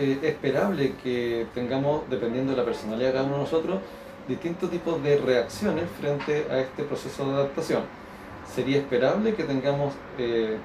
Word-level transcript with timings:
eh, 0.00 0.18
esperable 0.22 0.94
que 1.02 1.46
tengamos, 1.54 2.08
dependiendo 2.08 2.52
de 2.52 2.58
la 2.58 2.64
personalidad 2.64 3.08
de 3.08 3.12
cada 3.12 3.24
uno 3.24 3.34
de 3.34 3.40
nosotros, 3.42 3.80
distintos 4.28 4.70
tipos 4.70 5.02
de 5.02 5.16
reacciones 5.18 5.84
frente 6.00 6.46
a 6.50 6.60
este 6.60 6.84
proceso 6.84 7.26
de 7.26 7.32
adaptación. 7.34 7.82
Sería 8.46 8.78
esperable 8.78 9.34
que 9.34 9.44
tengamos, 9.44 9.94
eh, 10.18 10.56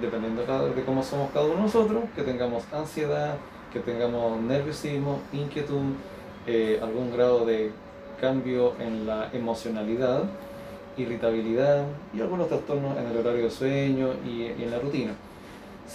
dependiendo 0.00 0.42
de 0.42 0.82
cómo 0.82 1.02
somos 1.02 1.30
cada 1.32 1.46
uno 1.46 1.56
de 1.56 1.62
nosotros, 1.62 2.04
que 2.14 2.22
tengamos 2.22 2.64
ansiedad, 2.72 3.36
que 3.72 3.80
tengamos 3.80 4.40
nerviosismo, 4.40 5.20
inquietud, 5.32 5.94
eh, 6.46 6.78
algún 6.82 7.12
grado 7.12 7.44
de 7.44 7.72
cambio 8.20 8.74
en 8.78 9.06
la 9.06 9.30
emocionalidad, 9.32 10.24
irritabilidad 10.96 11.84
y 12.12 12.20
algunos 12.20 12.48
trastornos 12.48 12.96
en 12.98 13.06
el 13.06 13.16
horario 13.16 13.44
de 13.44 13.50
sueño 13.50 14.10
y 14.24 14.46
en 14.46 14.70
la 14.70 14.78
rutina. 14.78 15.12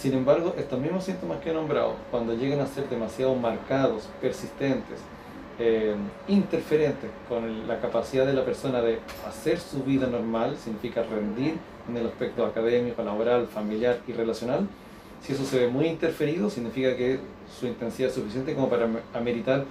Sin 0.06 0.14
embargo, 0.14 0.54
estos 0.56 0.78
mismos 0.78 1.02
síntomas 1.02 1.40
que 1.40 1.50
he 1.50 1.52
nombrado, 1.52 1.96
cuando 2.12 2.32
llegan 2.32 2.60
a 2.60 2.68
ser 2.68 2.88
demasiado 2.88 3.34
marcados, 3.34 4.04
persistentes, 4.20 5.00
eh, 5.58 5.96
interferentes 6.28 7.10
con 7.28 7.66
la 7.66 7.80
capacidad 7.80 8.24
de 8.24 8.32
la 8.32 8.44
persona 8.44 8.80
de 8.82 9.00
hacer 9.26 9.58
su 9.58 9.82
vida 9.82 10.06
normal, 10.06 10.56
significa 10.62 11.02
rendir 11.02 11.56
en 11.88 11.96
el 11.96 12.06
aspecto 12.06 12.46
académico, 12.46 13.02
laboral, 13.02 13.48
familiar 13.48 13.98
y 14.06 14.12
relacional, 14.12 14.68
si 15.22 15.32
eso 15.32 15.44
se 15.44 15.58
ve 15.58 15.66
muy 15.66 15.86
interferido, 15.86 16.50
significa 16.50 16.96
que 16.96 17.18
su 17.58 17.66
intensidad 17.66 18.10
es 18.10 18.14
suficiente 18.14 18.54
como 18.54 18.68
para 18.68 18.88
ameritar 19.12 19.64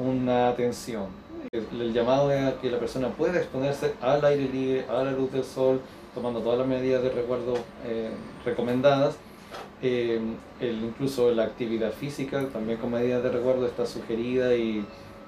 una 0.00 0.48
atención. 0.48 1.04
El, 1.52 1.92
llamado 1.92 2.32
es 2.32 2.44
a 2.44 2.60
que 2.60 2.72
la 2.72 2.80
persona 2.80 3.10
pueda 3.10 3.38
exponerse 3.38 3.92
al 4.00 4.24
aire 4.24 4.48
libre, 4.48 4.84
a 4.88 5.04
la 5.04 5.12
luz 5.12 5.30
del 5.30 5.44
sol, 5.44 5.80
tomando 6.12 6.40
todas 6.40 6.58
las 6.58 6.66
medidas 6.66 7.04
de 7.04 7.10
resguardo 7.10 7.54
eh, 7.84 8.10
recomendadas 8.44 9.16
eh, 9.82 10.20
el, 10.60 10.84
incluso 10.84 11.30
la 11.32 11.44
actividad 11.44 11.92
física, 11.92 12.46
también 12.52 12.78
con 12.78 12.92
medidas 12.92 13.22
de 13.22 13.30
resguardo, 13.30 13.66
está 13.66 13.86
sugerida 13.86 14.54
y, 14.56 14.84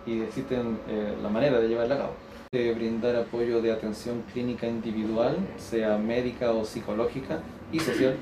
y 0.06 0.20
existen 0.22 0.78
eh, 0.88 1.14
la 1.22 1.28
manera 1.28 1.60
de 1.60 1.68
llevarla 1.68 1.94
a 1.94 1.98
cabo. 1.98 2.12
Brindar 2.50 3.14
apoyo 3.14 3.60
de 3.60 3.70
atención 3.70 4.22
clínica 4.32 4.66
individual, 4.66 5.36
sea 5.58 5.98
médica 5.98 6.52
o 6.52 6.64
psicológica 6.64 7.40
y 7.70 7.78
social, 7.78 8.16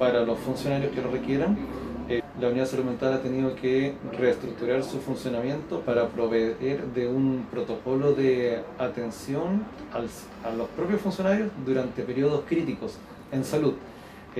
para 0.00 0.22
los 0.22 0.38
funcionarios 0.40 0.92
que 0.92 1.00
lo 1.00 1.12
requieran. 1.12 1.56
Eh, 2.08 2.22
la 2.40 2.48
Unidad 2.48 2.64
de 2.64 2.70
Salud 2.70 2.84
Mental 2.86 3.12
ha 3.12 3.22
tenido 3.22 3.54
que 3.54 3.94
reestructurar 4.18 4.82
su 4.82 4.98
funcionamiento 4.98 5.80
para 5.82 6.08
proveer 6.08 6.86
de 6.94 7.06
un 7.06 7.46
protocolo 7.50 8.14
de 8.14 8.62
atención 8.78 9.62
a 9.92 10.50
los 10.50 10.68
propios 10.70 11.00
funcionarios 11.00 11.50
durante 11.66 12.02
periodos 12.02 12.44
críticos 12.48 12.96
en 13.30 13.44
salud. 13.44 13.74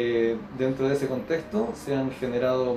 Eh, 0.01 0.37
dentro 0.57 0.89
de 0.89 0.95
ese 0.95 1.09
contexto 1.09 1.73
se 1.75 1.93
han 1.93 2.13
generado 2.13 2.77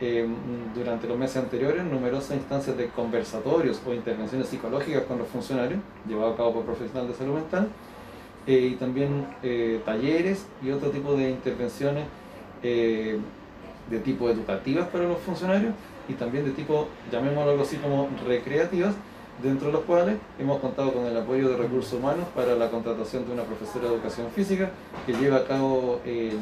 eh, 0.00 0.26
durante 0.74 1.06
los 1.06 1.18
meses 1.18 1.36
anteriores 1.36 1.84
numerosas 1.84 2.38
instancias 2.38 2.74
de 2.78 2.86
conversatorios 2.88 3.82
o 3.86 3.92
intervenciones 3.92 4.48
psicológicas 4.48 5.02
con 5.02 5.18
los 5.18 5.28
funcionarios, 5.28 5.78
llevados 6.08 6.32
a 6.32 6.36
cabo 6.38 6.54
por 6.54 6.64
profesionales 6.64 7.10
de 7.10 7.18
salud 7.18 7.34
mental, 7.34 7.68
eh, 8.46 8.70
y 8.72 8.76
también 8.76 9.26
talleres 9.84 10.46
y 10.62 10.70
otro 10.70 10.88
tipo 10.88 11.14
de 11.14 11.28
intervenciones 11.28 12.06
de 12.62 13.98
tipo 14.02 14.30
educativas 14.30 14.88
para 14.88 15.04
los 15.04 15.18
funcionarios 15.18 15.74
y 16.08 16.14
también 16.14 16.46
de 16.46 16.52
tipo, 16.52 16.88
llamémoslo 17.12 17.60
así 17.60 17.76
como 17.76 18.08
recreativas, 18.26 18.94
dentro 19.42 19.68
de 19.68 19.72
los 19.72 19.82
cuales 19.82 20.16
hemos 20.38 20.60
contado 20.60 20.92
con 20.92 21.06
el 21.06 21.16
apoyo 21.16 21.48
de 21.50 21.56
recursos 21.56 21.92
humanos 21.92 22.26
para 22.34 22.54
la 22.54 22.70
contratación 22.70 23.26
de 23.26 23.32
una 23.32 23.42
profesora 23.42 23.88
de 23.88 23.94
educación 23.94 24.30
física 24.30 24.70
que 25.06 25.12
lleva 25.12 25.38
a 25.38 25.44
cabo 25.44 26.00
eh, 26.04 26.32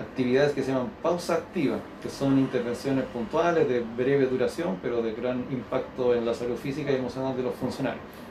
actividades 0.00 0.52
que 0.52 0.62
se 0.62 0.72
llaman 0.72 0.90
pausa 1.02 1.34
activa, 1.34 1.78
que 2.02 2.08
son 2.08 2.38
intervenciones 2.38 3.04
puntuales 3.06 3.68
de 3.68 3.80
breve 3.80 4.26
duración, 4.26 4.78
pero 4.82 5.02
de 5.02 5.12
gran 5.12 5.44
impacto 5.50 6.14
en 6.14 6.24
la 6.24 6.34
salud 6.34 6.56
física 6.56 6.90
y 6.90 6.96
emocional 6.96 7.36
de 7.36 7.42
los 7.42 7.54
funcionarios. 7.54 8.02